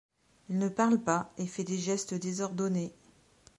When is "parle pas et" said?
0.67-1.45